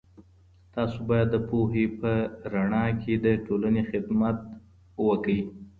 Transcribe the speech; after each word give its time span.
تاسو 0.75 0.97
بايد 1.09 1.27
د 1.33 1.37
پوهي 1.49 1.85
په 1.99 2.11
رڼا 2.53 2.85
کي 3.01 3.13
د 3.25 3.27
ټولني 3.45 3.81
رښتينی 3.83 3.89
خدمت 3.91 4.37
وکړئ. 5.07 5.39